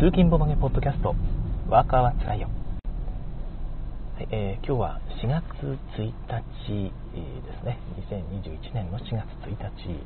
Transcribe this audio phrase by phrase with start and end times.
[0.00, 1.14] 通勤ボマゲポッドキャスト
[1.68, 2.48] ワーカーはつらいよ、
[4.16, 7.76] はいえー、今日は4月1日ですね。
[8.08, 10.00] 2021年の4月1日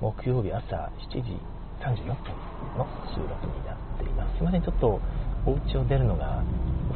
[0.00, 1.36] 木曜日朝7時
[1.76, 2.32] 34分
[2.80, 4.38] の収録になっています。
[4.38, 4.98] すいませんちょっと
[5.44, 6.42] お家を出るのが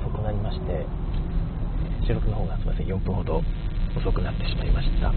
[0.01, 0.87] 遅くなりまして
[2.07, 3.43] 収録の方がすいません4分ほど
[3.95, 5.13] 遅くなってしまいました。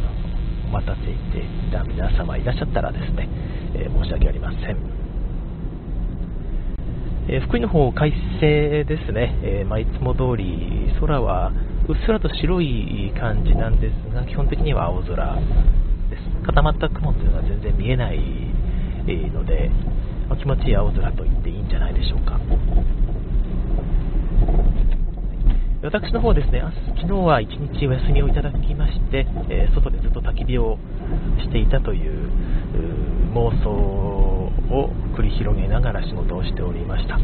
[0.68, 1.82] お待たせしていた。
[1.86, 3.30] 皆様いらっしゃったらですね、
[3.76, 5.01] えー、申し訳ありません。
[7.32, 11.54] えー、福井の方、快晴ですね、えー、まあ、いつも通り空は
[11.88, 15.36] うっすらと白い感じなんですが、基本的には青空
[16.10, 16.46] です。
[16.46, 18.20] 固まった雲というのは全然見えない
[19.32, 19.72] ので、
[20.28, 22.38] まあ、気持ちいい青空と言っていいんじゃないでしょうか。
[25.84, 26.62] 私の方ですね、
[27.00, 30.78] 昨日は一日お休みをいただきまして、えー、外でずっと焚き火を
[31.40, 32.30] していたという
[33.34, 34.41] 妄想
[34.72, 37.18] を繰り広げながら仕事をしておりました。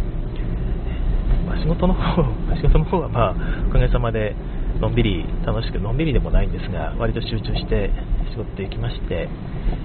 [1.48, 2.24] まあ、仕事の方
[2.60, 3.36] 仕事の方は、まあ、
[3.70, 4.36] おかげさまで
[4.80, 7.90] のんびり楽しく、のんびりでもないんですが、割と集中して
[8.32, 9.28] 仕事で行きまして、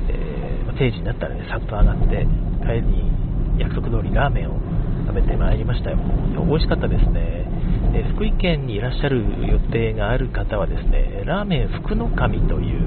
[0.09, 2.27] えー、ま、定時になったらね、さっと上がって、
[2.67, 3.11] 帰りに
[3.59, 4.59] 約束通りラーメンを
[5.07, 5.99] 食べてまいりましたよ。
[6.47, 7.43] 美味しかったですね。
[7.95, 12.81] え福井県にいらっしゃる予定がある方はですね、ラーメン福の神という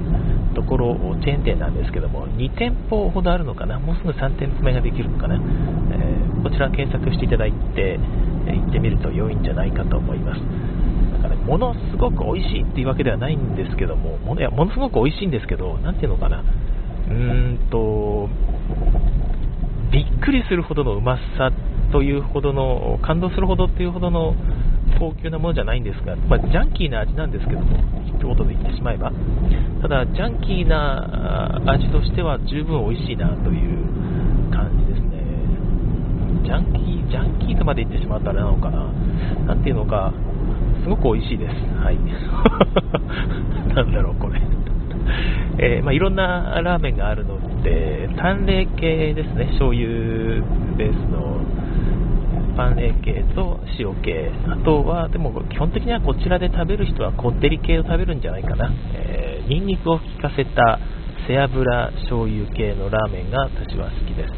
[0.56, 8.00] ところ、チェーン店なんですけども、2店舗ほどあるのかな、もうすぐ3店舗目ができるのかな、えー、こちら検索していただいて、
[8.48, 10.40] え行ってみると良いんじゃないかと思います。
[11.12, 18.30] だから、ね、ものすごく美味しいっていうわけではないんですけども、ものいやものすごく美味しいんですけど、なんていうのかな、うーんと、
[19.92, 21.52] びっくりするほどのうまさ
[21.92, 24.34] というほどの、感動するほどっていうほどの
[24.98, 29.12] 高級なものじゃないんですが、まあ、ジャンキーな味なんですけども、一言で言ってしまえば、
[29.82, 35.22] ただ、ジャンキーな味としては十分美味しいなという感じですね。
[36.44, 38.92] ジャンキー、ジャンキーとまで言ってしまったらなのかな。
[39.46, 40.12] なんていうのか、
[40.82, 41.52] すごく美味しいです。
[41.82, 41.98] はい。
[43.74, 44.40] なんだろう、これ。
[45.58, 49.88] えー、まあ、いろんなラーメンがあるので、淡麗系ですね、醤油
[50.76, 51.40] ベースの
[52.56, 60.80] パンレー系と塩系、あとは、でも基本的にはこちらで食べる人はこってり系を食べるんじゃないかな、えー、ニンニクを効かせた
[61.28, 64.32] 背脂醤油系のラーメンが私は好きです。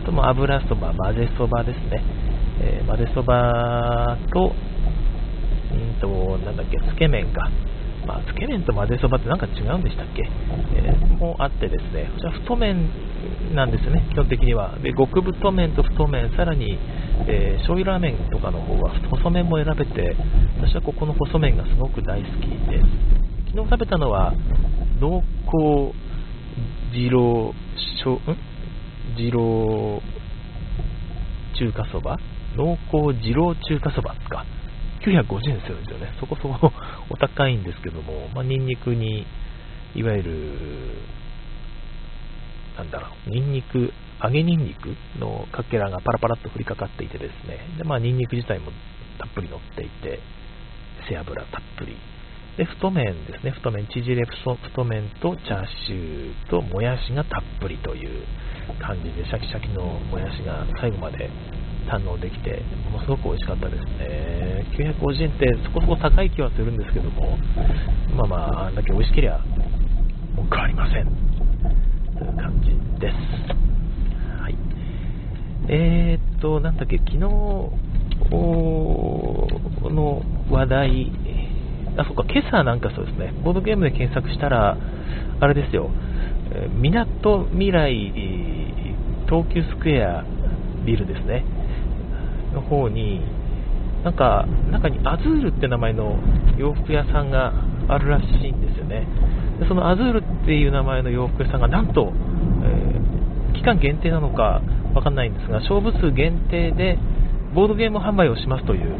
[0.00, 2.02] あとも油そば、混ぜそばですね、
[2.60, 4.52] えー、混ぜそばと、
[5.72, 7.50] うんと、なんだっけ、つけ麺か。
[8.08, 10.24] まあ、つけ麺と混ぜそばってなんか違うんでしたっけ、
[10.74, 12.88] えー、もあってですね、こちら太麺
[13.54, 14.78] なんですね、基本的には。
[14.82, 16.78] で、極太麺と太麺、さらに、
[17.28, 20.16] えー、醤油ラーメンとかの方は細麺も選べて、
[20.56, 22.80] 私はここの細麺がすごく大好きで、
[23.52, 24.32] 昨日食べたのは、
[24.98, 25.92] 濃厚
[26.94, 27.54] 二郎、ん？
[29.18, 30.00] 二郎
[31.58, 32.16] 中華そば？
[32.56, 34.46] 濃厚二郎中華そばですか。
[35.08, 36.12] 950円するんですよね。
[36.20, 36.72] そこそこ
[37.10, 39.26] お高いんですけども、 まあ、ニンニクに、
[39.94, 40.32] いわゆる、
[42.76, 43.92] なんだろう、ニンニク、
[44.22, 48.72] 揚げニンニクのかけらがパラパラっと降りかかっていてですね、で、まあ、ニンニク自体も
[49.18, 50.20] たっぷり乗っていて、
[51.08, 51.96] 背脂たっぷり。
[52.56, 58.24] で、太麺ですね、太麺、縮れ太麺とチャーシューともやしがたっぷりという
[58.80, 61.30] 感じで、シャキシャキのもやしが最後まで
[61.88, 62.62] 堪能できて、
[62.92, 64.66] ものすごく美味しかったですね。
[64.76, 67.38] 950円ってそこそこ高い気はするんですけども、
[68.14, 69.40] まあまあ、あんだけ美味しければ
[70.36, 71.04] 文句ありません。
[72.18, 73.14] という感じです。
[74.42, 74.54] はい。
[75.68, 77.70] えー、っと、なんだっけ、昨日の
[80.50, 81.12] 話題、
[81.96, 84.76] あ、そっか、今朝なんかそうですね、ボードゲームで検索したら、
[85.40, 85.90] あれですよ、
[86.74, 88.12] みなとみらい
[89.28, 90.24] 東急スクエア
[90.84, 91.44] ビルですね。
[92.58, 93.20] の方に、
[94.04, 96.18] なんか、中にアズールって名前の
[96.56, 97.52] 洋服屋さんが
[97.88, 99.06] あるらしいんですよね。
[99.58, 102.12] でそのアズールっていう名前の洋服屋さんがなんと、
[102.62, 104.62] えー、期間限定なのか
[104.94, 106.98] わかんないんですが、勝負数限定で
[107.54, 108.90] ボードゲーム販売をしますという、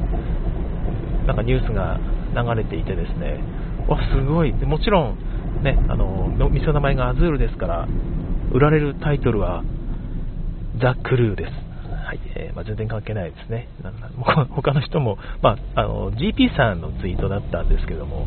[1.27, 2.01] なんかニュースが
[2.35, 3.39] 流れていてですね、
[3.89, 4.53] わ、すごい。
[4.53, 7.89] もちろん、ね、あの、店の名前がアズールですから、
[8.53, 9.63] 売られるタイトルは、
[10.81, 11.68] ザ・クルーです。
[12.09, 13.69] はいえー、まあ、全然関係ないですね。
[14.57, 18.27] 他の人も、まあ、あの GP さんのツイートだったんですけども、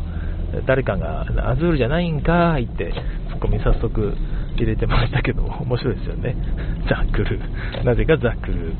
[0.66, 2.92] 誰かがアズールじゃないんかいって
[3.30, 4.14] ツッコミ早速
[4.54, 6.36] 入れてましたけども、 面白いですよね。
[6.88, 7.40] ザックル。
[7.82, 8.72] なぜかザックル。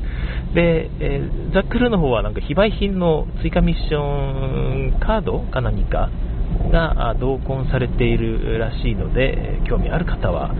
[0.53, 6.11] で、えー、ザックルの方はなんか非売品の追加ミッションカードか何か
[6.71, 10.55] が同梱されているらしいので、興味ある方は、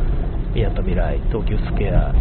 [0.54, 2.14] みなとみらい、東急スケア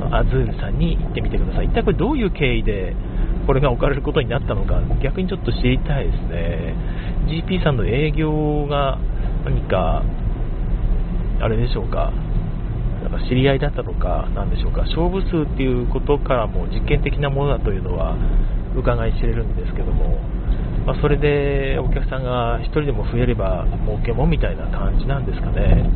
[0.00, 1.66] のアズールさんに行ってみてください。
[1.66, 2.94] 一体これどういう経緯で
[3.46, 6.74] これが置かれることになったのか、逆にちょっと知りたいですね。
[7.28, 8.98] GP さんの営業が
[9.44, 10.02] 何か、
[11.40, 12.12] あれでしょうか、
[13.02, 18.16] なんか知り合いだったとか、なんでしょうか、勝負数っていうことからも実験的なものだというのは
[18.76, 20.18] 伺い知れるんですけども、
[20.86, 25.90] まあ、それでお客さんが1人でも増えれば儲けもみたいな感じなんですかね。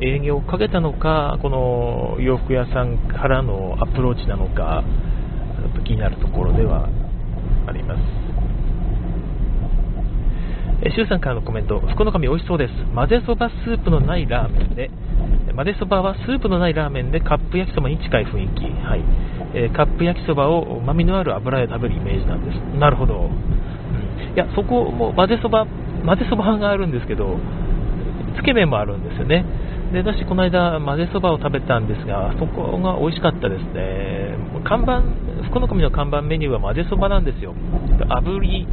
[0.00, 4.82] 営業をかけたのか、この洋服屋さんからのアプローチなのか、
[5.84, 6.88] 気になるところでは
[7.66, 8.00] あります。
[10.84, 12.72] えー、シュウさんからのコメント、福の神美味しそうです。
[12.94, 14.90] 混ぜそばスープのないラーメンで、
[15.54, 18.64] 混ぜそばはスープのないラーメンでカップ焼きそばに近い雰囲気。
[18.64, 19.04] はい。
[19.54, 22.56] えー、カップ焼きそばを旨味のある油で食べるイメージなんです。
[22.78, 23.14] なるほど。
[23.14, 25.66] うん、いや、そこも混ぜそば、
[26.04, 27.36] 混ぜそばがあるんですけど、
[28.36, 29.44] つけ麺もあるんですよね。
[29.92, 34.34] で、私、この間、混ぜそばを食べたんですが、そこが美味しかったですね。
[34.64, 35.02] 看板、
[35.48, 37.54] 福の神の看板メニューは混ぜそばなんですよ。
[38.08, 38.66] 炙り、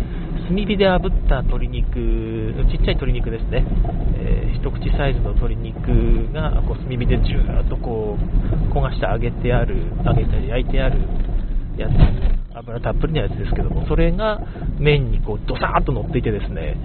[0.47, 3.65] 炭火で炙った鶏肉、ちっちゃい鶏肉ですね。
[4.15, 8.17] えー、一口サイズの鶏肉がこう炭火でじゅーっとこ
[8.71, 9.75] う焦がして揚げてある、
[10.05, 11.01] 揚げたり焼いてある
[11.75, 11.91] やつ、
[12.55, 14.39] 油たっぷりのやつですけども、それが
[14.79, 16.77] 麺にこうドサーッと乗っていてですね、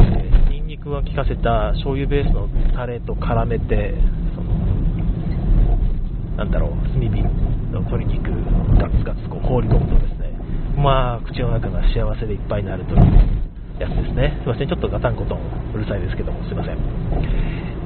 [0.00, 0.47] えー
[0.78, 3.94] 肉が効かせた醤油ベースのタレと絡めて、
[4.34, 4.54] その
[6.36, 8.30] なんだろう、炭火の鶏肉
[8.78, 10.30] ガツガツこう放り込むとですね、
[10.76, 12.98] まあ、口の中が幸せでいっぱいになるという
[13.80, 14.38] やつですね。
[14.42, 15.40] すいません、ちょっとガタンコトン
[15.74, 16.78] うるさいですけども、すいません。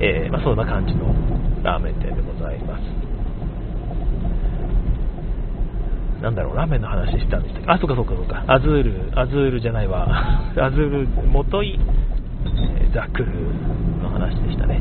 [0.01, 1.07] えー、まあ、そんな感じの
[1.63, 2.83] ラーメン店でございます。
[6.23, 7.71] なんだろう、ラーメンの話したんでしたっけ？
[7.73, 8.45] あ、そうかそうかそうか。
[8.47, 10.07] アズール、アズールじゃないわ。
[10.61, 11.81] アズール、元井
[12.93, 13.33] ザクル
[14.03, 14.81] の話でしたね。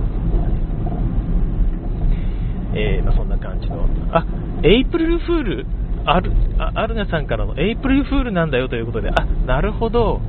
[2.74, 3.88] えー、まあ、そんな感じの。
[4.12, 4.26] あ、
[4.64, 5.66] エイプリルフール、
[6.06, 10.22] アルアルナさんからのエイプリルフールなんだよということで、あ、なるほど。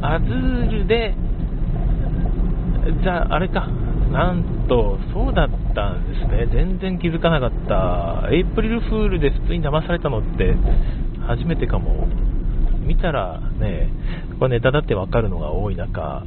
[0.00, 1.14] アズールで、
[3.02, 3.68] じゃあ、あれか。
[4.12, 6.46] なんと、そうだったんですね。
[6.52, 8.28] 全然気づかなかった。
[8.30, 10.54] エイプリルフールで普通に騙されたのって
[11.26, 12.06] 初めてかも。
[12.84, 13.90] 見たらね、
[14.38, 16.22] これネタだってわかるのが多い中、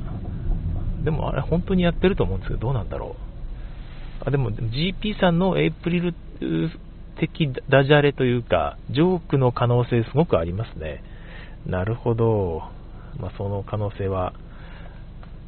[1.03, 3.15] でもあれ本当にやってると思うんですけど、どうなんだろ
[4.23, 4.27] う。
[4.27, 6.13] あでも GP さんのエイプリル
[7.19, 11.03] 的ダジャレというか、ジョークの可能性すごくありますね。
[11.65, 12.63] なるほど。
[13.19, 14.33] まあ、その可能性は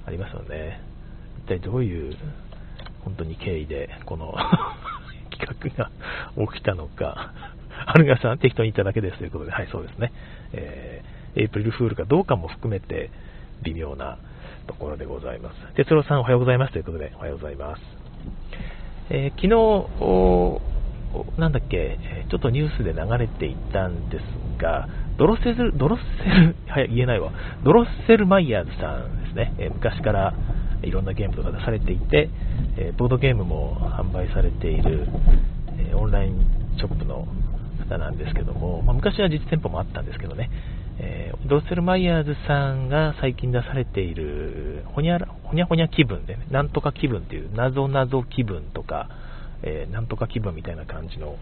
[0.06, 0.82] ありますよね。
[1.46, 2.16] 一体どういう
[3.04, 4.34] 本当に経緯でこの
[5.32, 5.92] 企画が
[6.52, 7.34] 起きたのか。
[7.86, 10.12] アルガさん適当に言っただけですということで、はい、そうですね。
[10.52, 13.10] えー、エイプリルフールかどうかも含めて
[13.64, 14.18] 微妙な
[14.70, 15.56] ところでございます。
[15.74, 16.74] 哲郎さんおはようございます。
[16.74, 17.82] ということで、おはようございます。
[19.10, 21.98] えー、昨日、なんだっけ、
[22.30, 24.24] ちょっとニュースで流れていたんです
[24.62, 24.88] が、
[25.18, 27.32] ドロッセル、ドロッセル、 はい、言えないわ、
[27.64, 30.36] ドロッセルマイヤーズさんですね、えー、昔から
[30.84, 32.30] いろんなゲームとか出されていて、
[32.78, 35.08] えー、ボードゲームも販売されている、
[35.80, 36.46] えオンライン
[36.78, 37.28] ショップの
[37.90, 40.52] 方なんですけども、まあ、昔は実店舗もあったんですけどね、
[41.02, 49.08] えー、ドロッセルマイヤーズさんが最近出されている、ほにゃほにゃほにゃ気分でね、なんとか気分っていう、なぞなぞ気分とか、
[49.64, 51.38] えー、なんとか気分みたいな感じの、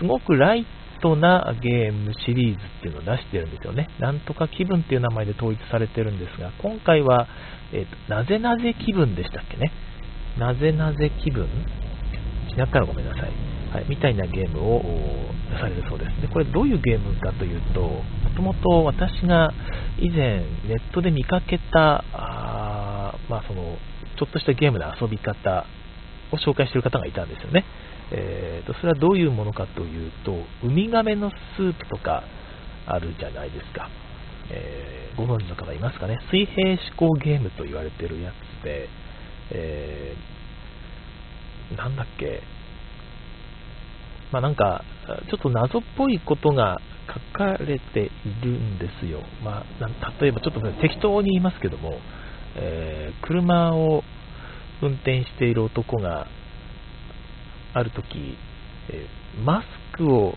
[0.00, 0.66] すごくライ
[1.00, 3.88] トなゲームシリーズっていうのを出してるんですよね。
[4.00, 7.28] なんとか気分っていう名前で統一されてるんですが、今回は、
[7.72, 9.70] えーと、なぜなぜ気分でしたっけね？
[10.38, 11.44] なぜなぜ気分？
[11.44, 13.30] 違ったらごめんなさい。
[13.70, 14.82] はい、みたいなゲームを
[15.52, 16.20] 出されるそうです。
[16.20, 18.02] で、これどういうゲームかというと、
[18.36, 19.52] ともと私が
[19.98, 23.76] 以前ネットで見かけた、あまあ、その、
[24.18, 25.66] ちょっとしたゲームの遊び方
[26.32, 27.64] を紹介している方がいたんですよね。
[28.12, 30.32] えーと、それはどういうものかというと、
[30.64, 32.24] ウミガメのスープとか
[32.86, 33.88] あるじゃないですか。
[34.50, 36.18] えー、ご存知の方いますかね？
[36.30, 38.88] 水平思考ゲームと言われているやつで、
[39.52, 42.42] えー、なんだっけ、
[44.32, 44.84] まあ、なんか、
[45.30, 46.80] ちょっと謎っぽいことが
[47.12, 48.10] 書かれてい
[48.42, 49.20] るんですよ。
[49.42, 51.98] まあ、例えば、ちょっと、適当に言いますけども、
[52.56, 54.04] えー、車を
[54.82, 56.26] 運転している男が
[57.74, 58.36] ある時、
[58.88, 60.34] えー、マスクを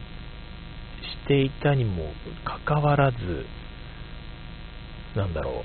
[1.24, 2.12] していたにも
[2.44, 3.18] かかわらず、
[5.16, 5.64] なんだろ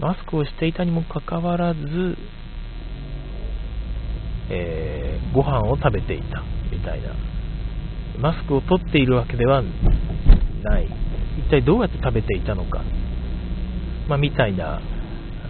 [0.00, 1.80] う、マスクをしていたにもかかわらず、
[4.48, 7.35] えー、ご飯を食べていたみたいな。
[8.18, 10.88] マスクを取っているわけではない。
[11.38, 12.82] 一体どうやって食べていたのか。
[14.08, 14.80] まあ、みたいな、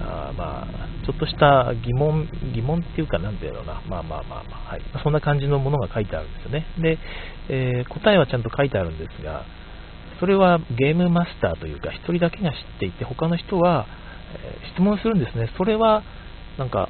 [0.00, 4.82] あまあ、ちょっとした疑問、疑問っていうか、なんていうのな、まあまあまあまあ、はい。
[5.02, 6.66] そんな感じのものが書いてあるんですよね。
[6.78, 6.98] で、
[7.48, 9.44] えー、答えはちゃんと書いてあるんですが、
[10.18, 13.86] それはゲームマスターというか、1人だけが知っていて、他の人は、
[14.34, 15.50] え、質問するんですね。
[15.56, 16.02] それは、
[16.58, 16.88] なんか、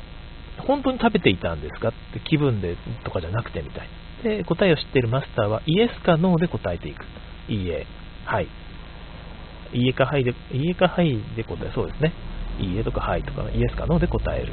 [0.66, 4.15] 本当に食べていたんですかって気分でとかじゃなくてみたいな。
[4.26, 7.04] で、答えを知っているマスターは、イエスかノーで答えていく。
[7.48, 7.86] いいえ、
[8.24, 8.48] はい。
[9.72, 12.12] いいえかはいで、いいかはいで答え、そうですね。
[12.58, 14.52] いいえとかはいとか、イエスかノーで答える。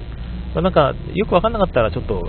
[0.54, 2.22] まあ、なんか、よくわかんなかったらちょっと、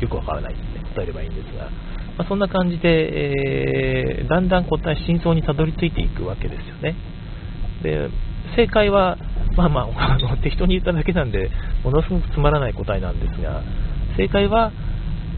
[0.00, 1.70] よくわからないって答えればいいんですが、
[2.18, 6.96] まあ、そんな感じで、えー、だんだん答え、真相にたどり着いていくわけですよね。
[7.82, 8.10] で、
[8.56, 9.16] 正解は、
[9.56, 11.50] まあまあ、 適当に言っただけなんで、
[11.84, 13.62] ものすごくつまらない答えなんですが、
[14.16, 14.72] 正解は、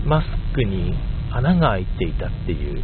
[0.05, 0.95] マスクに
[1.37, 2.83] 穴が開いていたっていう、ね、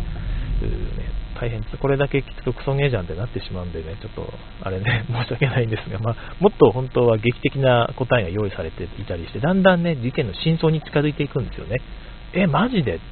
[1.40, 11.76] 大変これだけ聞くとクソゲーじゃんってなってしまうんでね、ちょっと、あれね、 申し訳ないんですが、まあ、もっと本当は劇的な答えが用意されていたりして、だんだんね、事件の真相に近づいていくんですよね。
[12.33, 12.97] え、マジで？
[12.97, 13.02] って。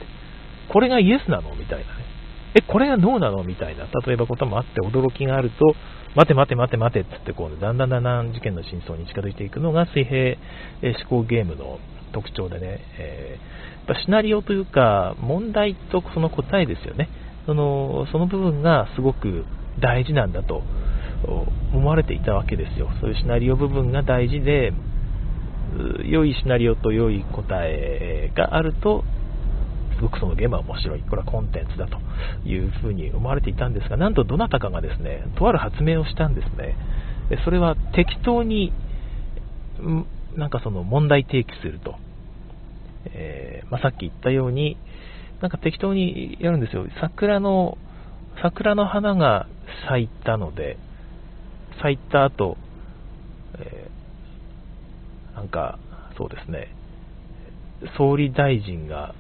[0.69, 1.55] これがイエスなの？
[1.55, 2.05] みたいなね。
[2.57, 3.45] え、これがノーなの？
[3.45, 5.75] みたいな、例えばこともあって驚きがあると、
[6.16, 10.37] 待て待て待て待てってってこう、だんだんだんだん事件の真相に近づいていくのが水平
[10.83, 11.78] 思考ゲームの
[12.16, 17.11] 特徴でね、えー、やっぱシナリオというか、問題とその答えですよね。
[17.44, 19.44] そのその部分がすごく
[19.78, 20.62] 大事なんだと
[21.75, 22.88] 思われていたわけですよ。
[23.02, 24.73] そういうシナリオ部分が大事で、
[26.04, 29.04] 良いシナリオと良い答えがあると、
[29.96, 31.00] すごくそのゲームは面白い。
[31.02, 31.99] これはコンテンツだと
[32.49, 36.76] いうふうに思われていたんですが、なんとどなたかがですね、とある発明をしたんですね。
[37.44, 38.73] それは適当に、
[40.35, 42.06] なんかその問題提起すると。
[43.15, 44.77] えー、まあ、さっき言ったように、
[45.41, 46.87] なんか適当にやるんですよ。
[47.01, 47.79] 桜の、
[48.43, 49.47] 桜の花が
[49.89, 50.79] 咲いたので、
[51.83, 52.57] 咲いた後、
[53.59, 55.79] えー、なんか、
[56.17, 56.75] そうですね、
[57.99, 59.15] 総理大臣が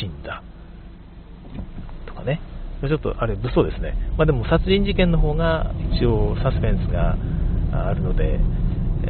[0.00, 0.42] 死んだ。
[2.06, 2.40] とかね。
[2.82, 3.96] ちょっとあれ、物騒ですね。
[4.18, 7.16] まあでも殺人事件の方が一応サスペンスが
[7.72, 8.38] あるので、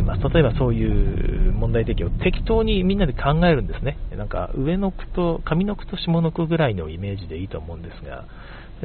[0.04, 3.96] まあ、例えばそういう問題提起を適当にみんなで考えるんですね。
[4.16, 8.24] なんか上の句と、上の句と下の句ぐらいのイメージでいいと思うんですが、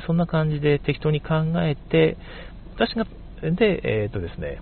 [0.07, 2.17] そんな感じで適当に考えて、
[2.75, 3.05] 私が、
[3.41, 4.61] で、えっ、とですね、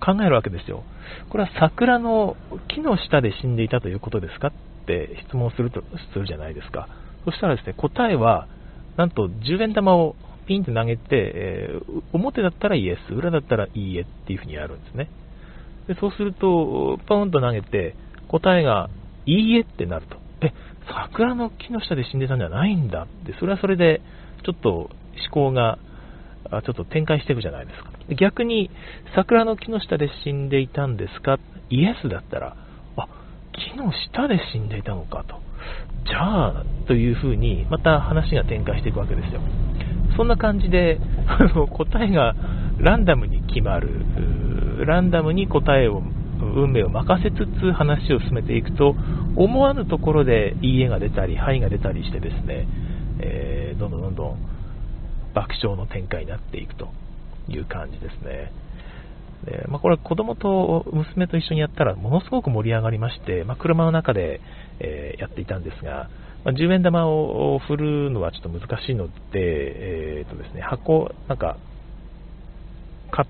[0.00, 0.84] 考えるわけですよ。
[1.28, 2.36] これは桜の
[2.68, 4.48] 木の下で死んでいたということですか？
[4.48, 4.52] っ
[4.86, 6.88] て質問するとするじゃないですか。
[7.24, 8.48] そしたらですね、答えは、
[8.96, 10.16] なんと10円玉を
[10.48, 15.08] ピンって投げて、えー、表だったらイエス、裏だったらいいえっていうふうにやるんですね。
[15.86, 17.94] でそうすると、ポンと投げて、
[18.28, 18.90] 答えが
[19.26, 20.16] いいえってなると。
[20.40, 20.52] え、
[20.86, 24.00] 桜の木の下で死んでたんじゃないんだって、それはそれで、
[24.44, 24.90] ちょっと思
[25.30, 25.78] 考が、
[26.50, 27.90] ちょっと展開していくじゃないですか。
[28.14, 28.70] 逆に、
[29.14, 31.38] 桜の木の下で死んでいたんですか？
[31.68, 32.56] イエスだったら、
[32.96, 33.08] あ、
[33.52, 35.36] 木の下で死んでいたのかと。
[36.06, 39.40] じゃあ、というふうに、また話が展開していくわけですよ。
[40.18, 40.98] そんな感じで、
[41.28, 42.34] あの答えが
[42.80, 43.88] ランダムに決まる、
[44.84, 46.02] ランダムに答えを、
[46.40, 48.96] 運命を任せつつ話を進めていくと、
[49.36, 52.66] 思わぬところでいいえが出たり、はいが出たりしてですね、
[53.20, 54.38] えー、どんどんどんどん
[55.34, 56.88] 爆笑の展開になっていくと
[57.48, 58.52] いう感じですね。
[59.44, 64.40] でまあ、これ子供と娘と一緒にやったらものすごく盛り上がりまして、まあ、車の中で、
[64.80, 66.10] えー、やっていたんですが、
[66.44, 71.56] まあ、10円玉を振るのはちょっと難しいので、えーとですね、箱、なんか、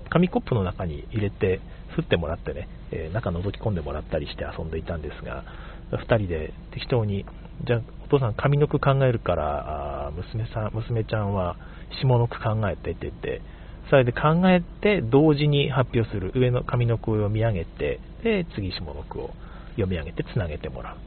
[0.09, 1.61] 紙コップの中に入れて、
[1.95, 5.43] 振ってもらってね、えー、中覗き込んでもらったりして遊んでいたんですが、
[5.91, 7.25] 2人で適当に、
[7.65, 11.57] じゃあ、お父さん、上の句考えるから、あ娘さん、娘ちゃんは
[12.01, 13.41] 下の句考えてって言って、
[13.89, 19.31] それで考えて、同時に発表する、上の上の句を読み上げて、で、次下の句を
[19.71, 20.97] 読み上げて、つなげてもらう。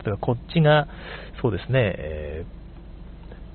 [0.00, 0.88] だからこっちが、
[1.42, 2.44] そうですね、え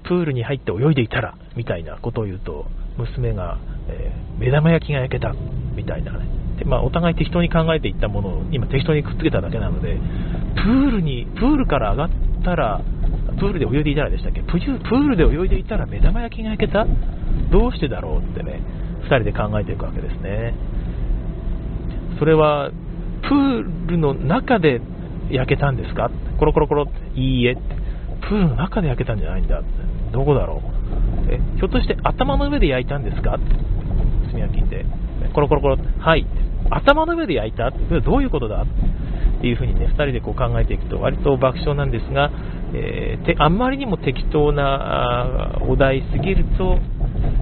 [0.03, 2.65] ー、プールに入って泳いでいたら、みたいなことを言うと、
[2.97, 3.57] 娘が、
[3.89, 5.33] えー、目玉焼きが焼けた、
[5.75, 6.25] みたいなね。
[6.57, 9.97] でまあ、お互い適当に考えていったものを今適当にくっつけただけなので、
[10.55, 12.09] プールに、プールから上がっ
[12.43, 12.81] たら、
[13.37, 14.41] プールで泳いでいたらでしたっけ？
[14.41, 16.85] プールで泳いでいたら目玉焼きが焼けた？
[17.51, 18.61] どうしてだろうってね、
[19.03, 20.53] 2人で考えていくわけですね。
[22.19, 22.71] それは、
[23.23, 24.79] プールの中で
[25.31, 26.09] 焼けたんですか？
[26.37, 27.61] コロコロコロって、いいえって。
[28.21, 29.69] プールの中で焼けたんじゃないんだって。
[30.11, 30.61] どこだろ
[31.27, 31.31] う？
[31.31, 33.37] え、ひょっとして頭の上で焼いたんですか？
[34.31, 34.85] 炭焼きって。
[35.33, 36.25] コロコロコロはい。
[36.69, 37.71] 頭の上で焼いた？
[37.71, 38.63] どういうことだ？
[38.63, 42.31] っていうふうにね、2人でこう考えていくと割と爆笑なんですが、
[42.73, 46.79] えー、てあんまりにも適当なお題すぎると、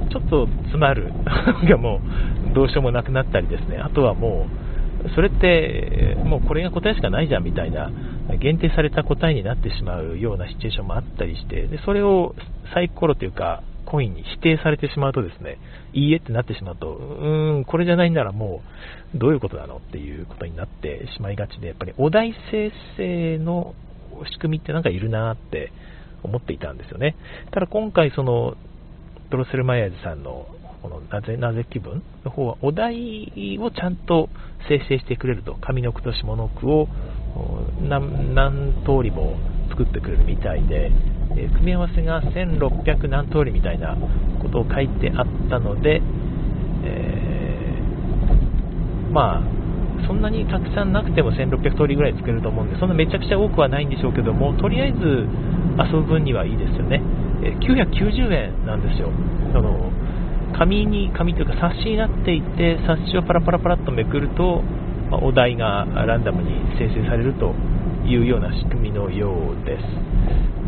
[0.09, 1.13] ちょっと詰まる。
[1.69, 2.01] がも
[2.51, 4.72] うどうしようもなくなったりですね、あとはもう、
[5.15, 7.91] それってもうこれが答えしかないじゃんみたいな
[8.39, 12.35] 限定された答えになってしまうようなシチュエーションもあったりしてでそれを
[12.73, 15.59] サイコロというかコインに否定されてしまうとですね
[15.93, 18.61] いいえってなってしまうとうーんこれじゃないならも
[19.13, 23.75] うどういうことなのっていうことになってしまいがちでやっぱりお題生成の
[24.31, 25.71] 仕組みってなんかいるなって
[26.23, 27.15] 思っていたんですよね。
[27.51, 28.55] ただ今回その
[29.29, 30.47] ドロセルマイヤーズさんの
[30.83, 34.27] このなぜなぜ気分の方はお題をちゃんと
[34.67, 36.89] 生成してくれると上の句と下の句を
[37.81, 39.37] 何通りも
[39.69, 40.91] 作ってくれるみたいで、
[41.37, 43.95] え組み合わせが1600何通りみたいな
[44.41, 46.01] ことを書いてあったので、
[46.83, 57.01] えー、まあそんなにたくさんなくても1600通りぐらい作れると思うんでそんなめちゃくちゃ多くはないんでしょうけどもとりあえず遊ぶ分にはいいですよね、
[57.41, 59.09] え990円なんですよ。
[59.53, 59.93] その
[60.57, 64.61] 紙に紙というか冊子になっていて冊子をパラパラパラっとめくると、
[65.09, 67.53] まあ、お題がランダムに生成されると
[68.05, 69.83] いうような仕組みのようです。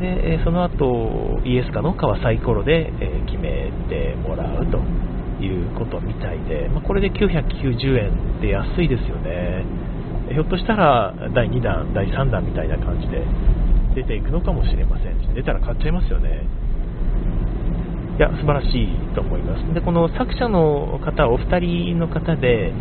[0.02, 2.92] でその後イエスかノーかはサイコロで
[3.28, 4.80] 決めてもらうと
[5.42, 9.64] いうことみたいで、まあ、これで990円って安いですよね。
[10.32, 13.24] ひょっとしたら第2弾第3弾みたいな感じで
[13.96, 16.44] 出ていくのかもしれません出たら買っちゃいますよね。
[18.18, 18.88] いや、素晴らしい。
[19.16, 19.74] と思います。
[19.74, 22.74] で、この作者の方、お二人の方で、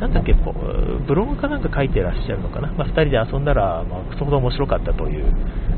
[0.00, 5.26] なんだっけ、ブログかなんか書いてらっしゃるのかな、まあ、2人で遊んだら、まあ、くそほど面白かったという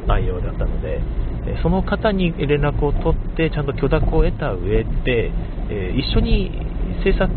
[0.06, 1.00] 内容だったので、
[1.62, 5.32] その方に連絡を取って、ちゃんと許諾を得た上で、
[5.70, 6.52] え一緒に
[7.02, 7.32] 制作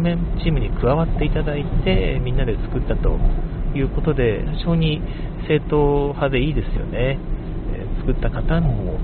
[0.00, 3.18] 面チームに加わっていただいて、みんなで作ったと
[3.74, 5.00] いうことで、非常に
[5.46, 7.18] 正統派でいいですよね。
[8.06, 8.98] 作った方も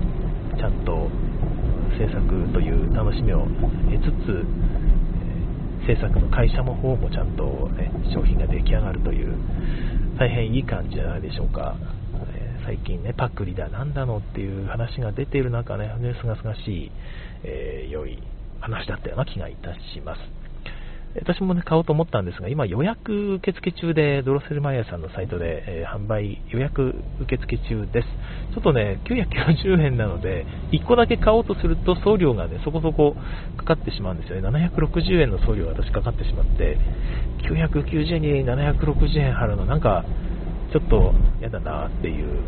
[0.56, 1.08] ちゃんと
[2.02, 3.46] 制作という楽しみを
[3.86, 4.44] 得つつ、
[5.86, 9.36] 制作の会社の方もちゃんと、ね、商品が出来上がるという
[10.18, 11.76] 大変いい感じじゃないでしょうか、
[12.34, 15.88] え最近ねパクリだなんだのっていう話が出ている中ね
[16.20, 16.92] すがすがしい、
[17.44, 18.18] えー、良い
[18.60, 20.41] 話だったような気がいたします。
[21.20, 28.08] 私もね、買おうと思ったんですが、今予約受付中で、ドロセルマイヤーさんのサイトで、えー、販売予約受付中です。
[28.54, 33.14] ちょっとね、990円なので、1個だけ買おうとすると送料がね、そこそこ
[33.58, 34.48] かかってしまうんですよね。
[34.48, 36.78] 760円の送料が私かかってしまって、
[37.42, 40.06] 990円に760円払うのなんか、
[40.72, 42.40] ちょっと嫌だなっていう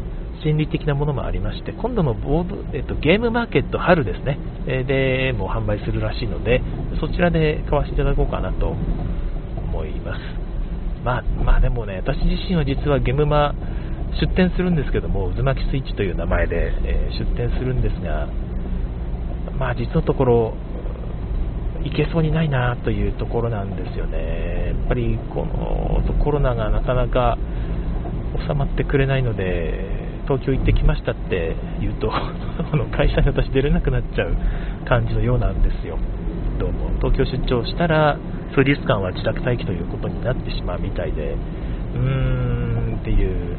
[0.44, 6.61] 心理的なものもありまして、今度のボード、えっと、ゲームマーケット春ですね、えでもう販売するらしいので、
[7.00, 10.20] そちらで買わせていただこうかなと思います。
[11.02, 13.54] まあ、まあでもね、私自身は実はゲームマ
[14.20, 18.28] 出店するんですけども、渦巻きスイッチという名前で、えー、出店するんですが、
[19.59, 20.54] まあ実のところ、
[21.85, 24.68] いけそうにないなというところなんですよね。
[24.68, 27.38] やっぱりこのコロナがなかなか
[28.46, 34.35] 収まってくれないので、東京行ってきましたって言うと あの会社に私出れなくなっちゃう
[34.87, 35.99] 感じのようなんですよ。
[36.59, 36.91] どうも。
[37.01, 38.17] 東京出張したら
[38.55, 41.35] 数日間は自宅待機ということになってしまうみたいで
[41.95, 43.57] うーんっていう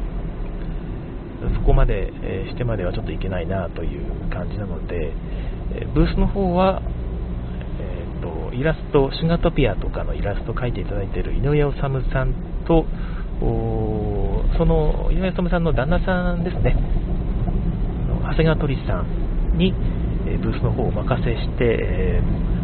[1.54, 5.12] そこまで、えしてまではちょっといけないなという感じなので、
[5.74, 6.82] えブースの方は、
[7.80, 11.78] えーと、イラストシュガトピアとかのイラストを描いていただいている井上治
[12.10, 12.34] さん
[12.66, 12.86] と
[14.56, 16.76] その井上染さんの旦那さんですね、
[18.22, 19.74] 長谷川鳥さんに、
[20.26, 22.22] えブースの方をお任せして、え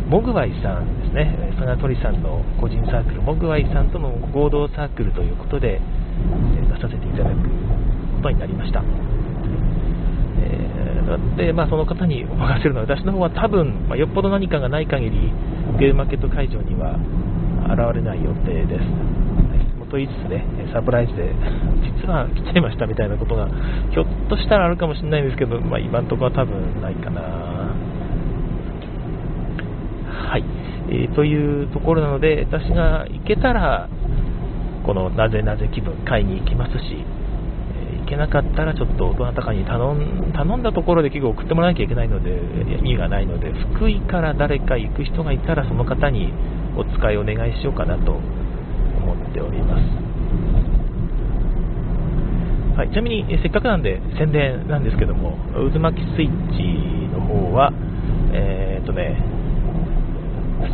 [0.08, 7.36] モグワイさんですね、長谷川鳥さんの個人サークル、モグワイさんとの合同サークルということで、え出させていただく
[8.16, 8.82] ことになりました。
[11.36, 15.32] で、まあ、その方にお任せするのは、私の方は多分、まあ、よっぽど何かがない限り、
[15.78, 16.96] ゲームマーケット会場には
[17.68, 18.84] 現れない予定です。
[19.92, 21.34] と言いつつね、サプライズで、
[22.00, 23.46] 実は来ちゃいましたみたいなことが、
[23.92, 27.20] ひょっとしたらあるかもしれないんですけど、まあ、今のところは多分ないかな。
[27.20, 27.76] は
[30.38, 30.44] い、
[30.88, 33.90] えー、というところなので、私が行けたら、
[34.86, 37.04] このなぜなぜ気分、買いに行きますし、
[37.92, 42.40] え行けなかったらちょっとどなたかに頼ん頼んだところで結構送ってもらわなきゃいけないので、
[42.78, 46.32] 意味がないので、福井から誰か行く人がいたら、その方に
[46.76, 48.18] お使いお願いしようかなと
[49.02, 49.82] 思っております。
[52.76, 55.36] はい、ちなみに、せっかくなんで宣伝なんですけども、
[55.72, 56.62] 渦巻きスイッチ
[57.12, 57.72] の方は、
[58.32, 59.22] えー、っとね、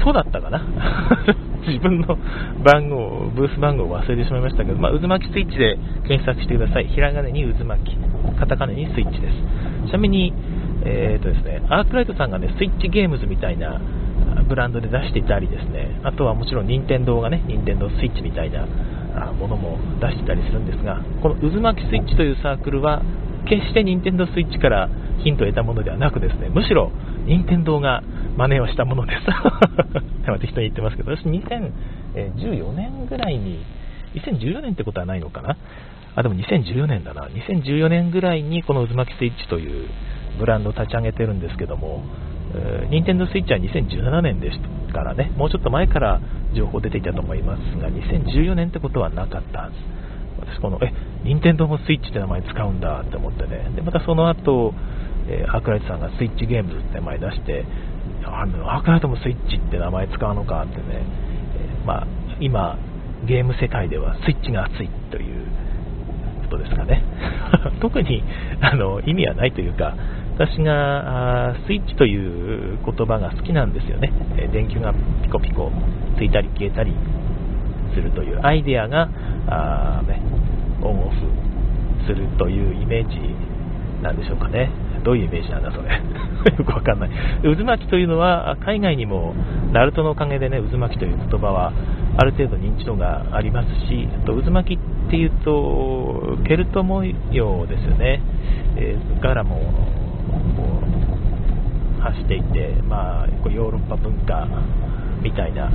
[0.05, 0.63] そうだったかな？
[1.67, 2.17] 自分の
[2.65, 6.87] 番号、ブース番号を忘れてしまいましたけど、まあ、渦巻きスイッチで検索してください。
[6.87, 7.97] ひらがなに渦巻き、
[8.39, 9.89] カタカナにスイッチです。
[9.89, 10.33] ちなみに、
[10.85, 13.81] えーとですね、アークライトさんがね、スイッチゲームズみたいな
[14.49, 18.67] ブランドで出していたりですね、あとはもちろん任天堂がね、任天堂スイッチみたいな
[19.33, 23.03] ものも出していたりするんですが、この渦巻きスイッチというサークルは、
[23.49, 24.89] 決して任天堂スイッチから
[25.23, 26.91] ヒントを得たものではなくですね、むしろ
[27.27, 28.03] 任天堂が
[28.37, 29.25] 真似をしたものです。
[30.41, 33.61] 適当に言ってますけど、私2014年ぐらいに、
[34.15, 35.57] 2014年ってことはないのかな？
[36.15, 37.29] あ、でも2014年だな。
[37.29, 39.89] 2014年ぐらいにこの渦巻きスイッチという
[40.39, 42.03] ブランドを立ち上げてるんですけども、
[42.91, 44.59] 任天堂スイッチは2017年でし
[44.89, 46.21] たからね、もうちょっと前から
[46.55, 49.77] 情報出ていたと思いますが、2014年ってことはなかったはず。
[50.41, 50.93] 私この、え、
[51.25, 53.71] 任天堂もスイッチって名前使うんだって思ってね。
[53.75, 54.73] で、またその後、
[55.29, 57.65] えー、アークライトさんがスイッチゲームズって名前出して、
[58.25, 62.07] あのアークライトもスイッチって名前使うのかってね、えー、まあ、
[62.41, 62.79] 今、
[63.27, 65.47] ゲーム世界ではスイッチが熱いという
[66.49, 67.03] ことですかね。
[67.81, 68.23] 特に
[68.61, 69.95] あの意味はないというか、
[70.39, 74.13] 私がスイッチという言葉が好きなんですよね。
[74.53, 75.73] 電球がピコピコ
[76.17, 76.95] ついたり消えたり
[77.93, 79.11] するというアイデアが
[79.51, 80.23] あ、ね、
[80.81, 81.17] オンオフ
[82.07, 83.19] するというイメージ
[84.01, 84.71] なんでしょうかね。
[85.05, 85.91] どういうイメージなんだそれ。
[86.57, 87.11] よくわかんない。
[87.43, 89.35] 渦巻きというのは海外にも
[89.73, 91.73] ナルトのおかげでね、渦巻きという言葉は
[92.17, 98.21] ある程度認知度がありますし、あと渦巻きっていうとケルト模様ですよね。
[98.77, 99.98] えー、柄も
[102.09, 104.49] 発していて、まあ、ヨーロッパ文化
[105.23, 105.71] みたいな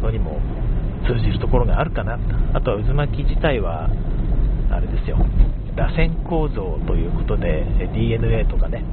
[0.00, 0.40] のにも
[1.06, 2.18] 通じるところがあるかな。
[2.54, 3.90] あとは渦巻き自体は
[4.70, 5.18] あれですよ。
[5.74, 7.64] 螺旋構造ということで
[7.94, 8.84] DNA とかね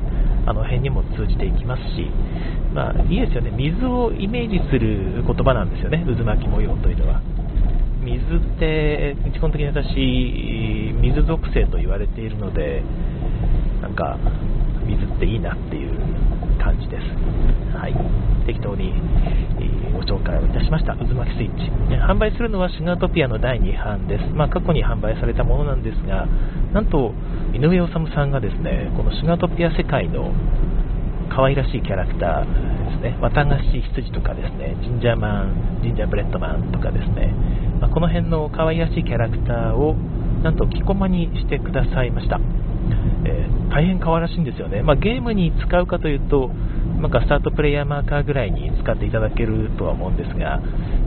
[0.46, 2.10] あの辺にも通じていきますし、
[2.74, 3.52] まあ、いいですよね。
[3.52, 6.04] 水をイメージする言葉なんですよね。
[6.06, 7.22] 渦巻き模様というのは。
[8.02, 12.82] 水って基本的に私水属性と言われているので
[13.82, 14.18] なんか
[14.86, 15.92] 水っていいなっていう
[16.70, 17.04] 感じです。
[17.74, 17.96] はい、
[18.46, 18.94] 適当に
[19.92, 21.72] ご紹介をいたしました、渦巻きスイッチ。
[21.98, 24.30] 販売するのはシガートピアの第2版です。
[24.36, 26.28] まあ、過去に販売されたものなんですが、
[26.74, 27.14] なんと
[27.54, 30.32] 井上治さんがですね、このシガートピア世界の
[31.30, 37.34] 可愛らしいキャラクターですね、綿菓子羊とかですね、ジンジャーマン、ジンジャーブレッドマンとかですね、
[37.82, 39.96] まあ、この辺の可愛らしいキャラクターを
[40.44, 42.40] なんと着駒にしてくださいました。
[43.26, 46.50] えー、大変可愛らしいんですよね、まあ、ゲームに使うかというと、
[47.02, 50.60] なんかスタートプレイヤーマーカーぐらいに使っていただけるとは思うんですが、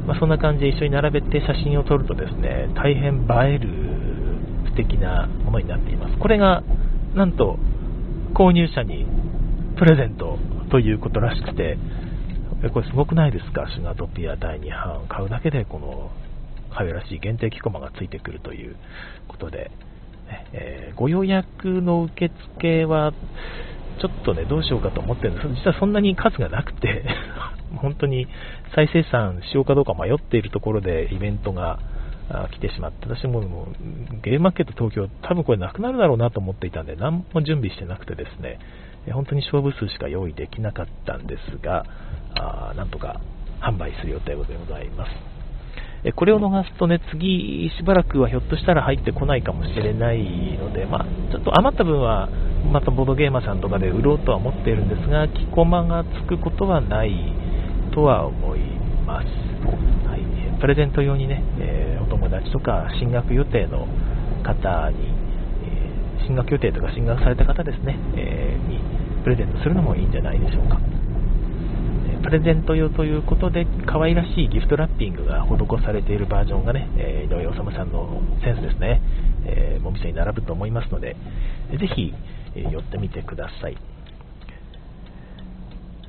[0.06, 3.68] まあ、そんな感じで一緒に並べて写真を撮るとですね大変映える
[4.70, 6.16] 素敵なものになっています。
[6.18, 6.62] これが
[7.14, 7.58] なんと
[8.34, 9.06] 購入者に
[9.76, 10.38] プレゼント
[10.70, 11.76] ということらしくて、
[12.72, 16.10] これすごくないですか、シュガトピア第2版買うだけでこの
[16.70, 18.76] 可愛らしい限定キコマがついてくるという
[19.28, 19.70] ことで、
[20.52, 23.12] えー、ご予約の受付は、
[24.00, 27.04] ちょっとね、どうしようかと思ってるんです実はそんなに数がなくて
[27.76, 28.26] 本当に
[28.74, 31.78] 再生産しようかどうか迷っているところでイベントが
[32.50, 38.58] 来てしまって、私ももうゲームマーケット東京、多分これなくなるだろうなと思っていたんで、何も準備してなくてですね、
[39.10, 41.84] 本当に勝負数しか用意できなかったんですが、
[42.34, 43.20] あなんとか
[43.60, 45.31] 販売する予定でございます。
[46.10, 52.28] これを逃すとね、次しばらくはひょっとしたら入ってこないかもしれないので、まあ、ちょっと余った分は、
[52.72, 57.12] またボードゲーマーさんとかで売ろうとは思っているんですが、キコマがつくことはない
[57.94, 58.60] とは思い
[59.06, 59.26] ます。
[60.08, 63.86] はい、プレゼント用にね、えー、お友達とか進学予定の
[64.42, 64.96] 方に、
[66.18, 68.80] えー、進学予定とか進学された方ですね、えー、に
[69.22, 70.80] プレゼントするのもいいんじゃないでしょうか。
[72.22, 79.02] プレゼント用ということで、可愛らしいギフトラッピングが施されているバージョンがね、えー、井上治さんのセンスですね、
[79.44, 81.16] えー、お店に並ぶと思いますので、
[81.70, 82.14] ぜひ、
[82.54, 83.76] え、寄ってみてください。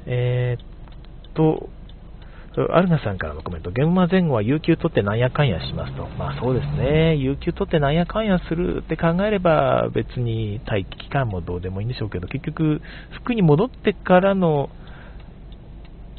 [0.06, 1.70] えー、っと、
[2.56, 6.08] アルナさんからのコメント、現場前後は有給取ってなんやかんやしますと。
[6.20, 12.82] まあそうですね、有給取ってなんやかんやするって考えれば別に待機期間もどうでもいいんでしょうけど、結局、
[13.24, 14.70] 服に戻ってからの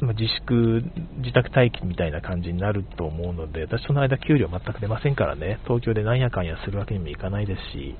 [0.01, 0.83] 自粛、
[1.19, 7.95] 自宅待機みたいな感じになると思うので、私その間給料全く出ませんからね、東京でなんやかんやするわけにもいかないですし、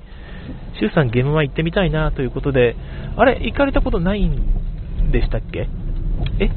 [0.78, 2.76] 周さんゲームは行ってみたいなということで、
[3.16, 5.68] あれ、行かれたことないんでしたっけ？
[6.38, 6.50] え？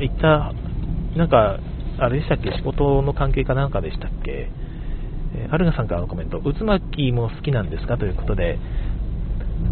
[0.00, 0.54] 行った、
[1.16, 1.58] なんか、
[1.98, 2.50] あれでしたっけ？
[2.56, 4.50] 仕事の関係かなんかでしたっけ？
[5.34, 7.98] えアルガさんからのコメント、渦巻きも好きなんですか？
[7.98, 8.58] ということで、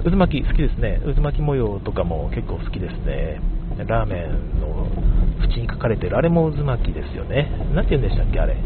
[0.05, 1.01] 渦巻き好きですね。
[1.15, 3.41] 渦巻き模様とかも結構好きですね。
[3.85, 4.87] ラーメンの
[5.43, 7.51] 縁に書かれてる、あれも渦巻きですよね。
[7.75, 8.57] なんて言うんでしたっけ、あれ。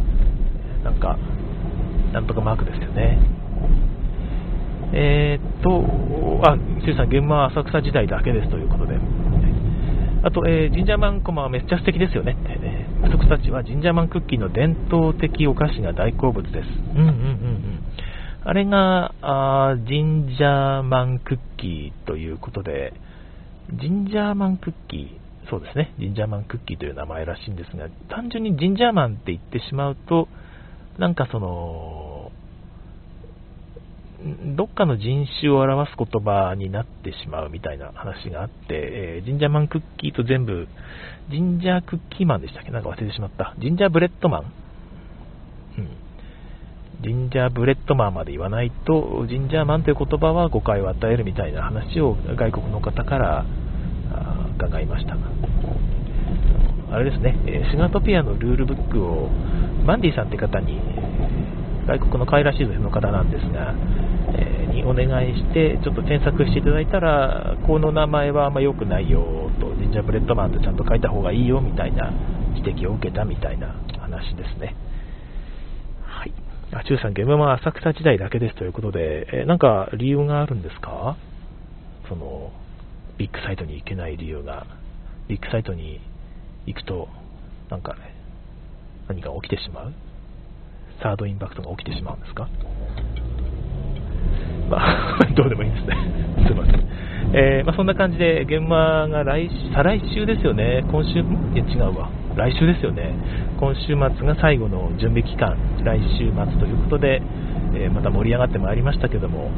[0.84, 1.18] なんか、
[2.12, 3.18] なんとかマークですよね。
[4.92, 8.98] えー、っと、あ、シュさん、現場は浅草時代だけですということで。
[10.22, 12.36] あと、えー、ジンジャーマンコマはめっちゃ素敵ですよね。
[12.44, 16.68] えー、不足たちはジンジャーマンクッキーの伝統的お菓子が大好物です。
[16.94, 17.80] うんうんうんうん。
[18.42, 22.92] あれが、あジンジャーマンクッキーということで、
[23.74, 30.28] ジンジャーマンクッキー、そうですね、ジンジャーマンクッキーという名前らしいんですが、単純にジンジャーマンって言ってしまうと、
[30.98, 32.32] なんかその、
[34.54, 40.68] どっかの人種を表す言葉になってしまうみたいな話があって、えー、ジンジャーマンクッキーと全部、
[41.30, 42.70] ジンジャークッキーマンでしたっけ？
[42.70, 43.54] なんか忘れてしまった。
[43.58, 44.52] ジンジャーブレッドマン。
[47.02, 53.46] ジンジャーブレッドマンまで言わないと、ジンジャーマンという言葉は誤解を与えるみたいな話を外国の方から
[54.56, 55.16] 伺いました。
[56.92, 57.36] あれですね、
[57.70, 59.30] シガトピアのルールブックを
[59.84, 60.78] マンディさんって方に
[61.86, 63.74] 外国のカイラシーズンの方なんですが、
[64.36, 72.12] え、にお願いして、ちょっと添削していただいたら、この名前はあんま良くないよと、ジンジャーブレッドマンとちゃんと書いた方がいいよみたいな
[72.54, 74.74] 指摘を受けたみたいな話ですね。
[76.72, 81.16] あ、中さん、ゲームは浅草時代だけですということで、え、なんか理由があるんですか？
[82.08, 82.52] その、
[83.18, 84.66] ビッグサイトに行けない理由が、
[85.28, 86.00] ビッグサイトに
[86.66, 87.08] 行くと、
[87.70, 88.14] なんかね、
[89.08, 89.92] 何か起きてしまう？
[91.02, 92.48] サードインパクトが起きてしまうんですか？
[94.70, 95.96] まあ、 どうでもいいですね。
[96.46, 96.80] すいません。
[97.32, 100.84] えー、まあ、そんな感じで、現場が来再来週ですよね。
[100.90, 101.22] 今週、い
[101.56, 102.08] や違うわ。
[102.36, 103.14] 来週ですよね。
[103.58, 107.20] 今週末が最後の準備期間、来週末ということで、
[107.74, 109.50] えー、また盛り上がってまいりましたけども、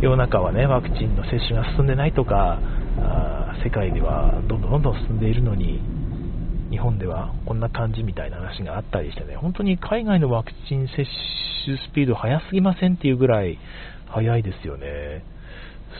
[0.00, 2.60] 世の中はね、ワクチンの接種が進んでないとか、
[3.00, 5.80] あ世界ではどんどんどんどん進んでいるのに、
[6.70, 11.06] 日本ではこんな感じみたいな話があったりしてね、本当に海外のワクチン接
[11.64, 13.58] 種スピード速すぎませんっていうぐらい
[14.08, 15.24] 速いですよね。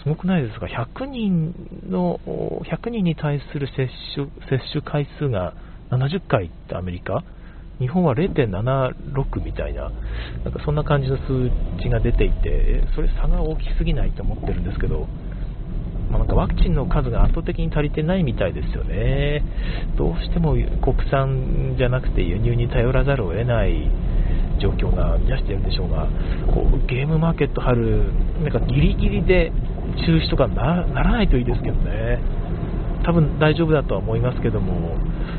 [0.02, 1.54] すごくないですか ?100 人
[1.88, 2.20] の、
[2.64, 5.54] 100人に対する接種接種回数が
[5.90, 7.24] 70回ってアメリカ
[7.78, 9.90] 日本は0.76みたいな、
[10.44, 15.06] なんかそんな感じの数値が出ていて、それ差が大きすぎないと思ってるんですけど、
[16.10, 19.44] まあ、なんかワクチンの数が圧倒的に足りてないみたいですよね。
[19.96, 23.90] どうしても国産じゃなくて輸入に頼らざるを得ない
[24.60, 26.08] 状況が見出してるんでしょうが、
[26.52, 29.52] こうゲームマーケット張る、なんかギリギリで
[30.04, 32.18] 中止とかならないといいですけどね。
[33.04, 34.96] 多分大丈夫だとは思いますけども、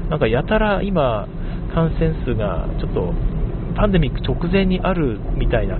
[0.09, 1.27] なんかやたら今、
[1.73, 3.13] 感染数がちょっと
[3.75, 5.77] パンデミック直前にあるみたいな、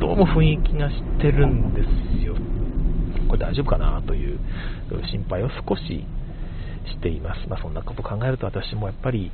[0.00, 2.34] どうも雰囲気がしてるんですよ
[3.28, 4.38] これ大丈夫かなという
[5.10, 6.04] 心配を少し
[6.90, 7.48] しています。
[7.48, 9.30] まあ、そんなこと考えると私もやっぱり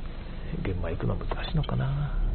[0.63, 2.29] 現場行くのは難しいのかな。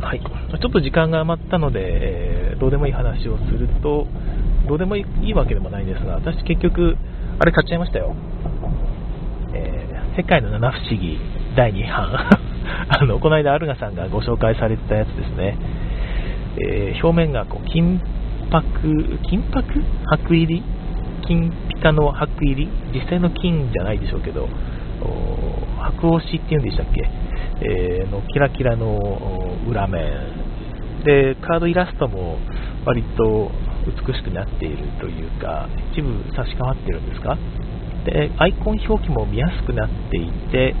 [0.00, 4.06] はい、ちょっと時間が余ったので、えー、どうでもいい話をすると、
[4.68, 6.96] どうでもいいわけでもないんですが、私結局、
[7.38, 8.14] あれ買っちゃいましたよ。
[10.16, 11.18] 世界の七不思議
[11.56, 12.08] 第2版。
[12.88, 15.56] あの、この間、アルガさんがご紹介されてたやつですね。
[16.58, 18.00] えー、表面がこう金
[18.50, 19.62] 箔、金箔？
[20.06, 20.62] 箔入り？
[21.26, 22.68] 金ピカの箔入り？
[22.94, 24.48] 実際の金じゃないでしょうけど、
[26.00, 27.08] 白押しっていうんでしたっけ、
[27.60, 28.98] えー、のキラキラの
[29.68, 30.02] 裏面。
[31.04, 32.38] で、カードイラストも
[32.86, 33.50] 割と
[34.06, 37.36] 美しくなっているというか、一部差し替わってるんですか？
[38.06, 40.74] で、アイコン表記も見やすくなっていて、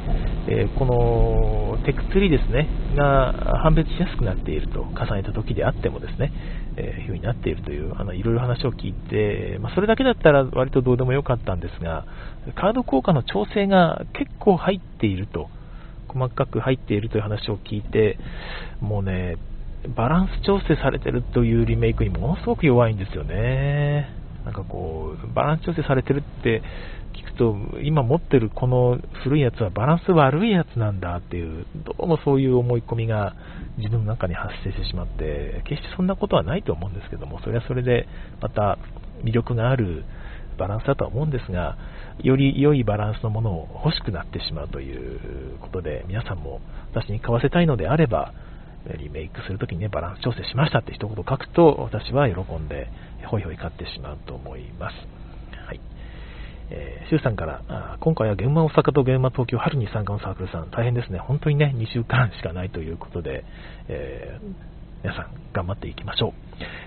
[0.48, 3.32] えー、このテクツリーですね、が
[3.64, 6.32] 判別しやすくなっていると、重ねた時であってもですね、
[6.76, 12.06] えー、いうになっているという、あの、いろいろ話を聞いて、まあ、それだけだったら割とどうでもよかったんですが、
[12.54, 15.48] カード効果の調整が結構入っていると、
[16.08, 18.18] 細かく入っているという話を聞いて、
[18.80, 19.36] もうね、
[19.96, 24.08] バランス調整されてるというリメイクにものすごく弱いんですよね。
[24.44, 26.62] なんかこう、バランス調整されてるって
[27.36, 33.34] と、今持ってるこの古いやつはバランス悪いやつなんだっていう、どうもそういう思い込みが
[33.78, 38.08] 自分の中に発生してしまって、決してそんなことはないと思うんですけども、それはそれで
[38.40, 38.78] また
[39.22, 40.04] 魅力がある
[40.58, 41.76] バランスだとは思うんですが、
[42.22, 46.60] より良いバランスのものを欲しくなってしまうということで、皆さんも
[46.92, 48.32] 私に買わせたいのであれば、
[48.98, 52.88] リメイクするときにね、バランス調整しましたって一言書くと、私は喜んで、
[53.26, 55.25] ホイホイ買ってしまうと思います。
[56.70, 61.18] えー、シュウさんから、今回は現場大阪と現場東京春に参加のサークルさん、大変ですね。
[61.18, 63.44] 本当にね、2週間しかないということで、
[63.88, 66.32] えー、皆さん頑張っていきましょう。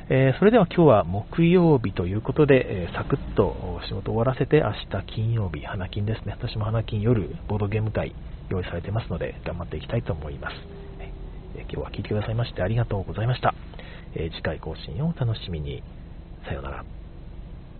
[0.09, 6.35] えー、それでは今日は木曜日ということで、えー、サクッと仕事終わらせて明日金曜日、花金ですね。
[6.37, 8.13] 私も花金夜、ボードゲーム会
[8.49, 10.55] 用意されてますので、頑張っていきたいと思います。
[11.55, 13.53] えー、今日は聞いてくださいましてありがとうございました。
[14.15, 15.83] え次回更新をお楽しみに。
[16.45, 16.98] さようなら。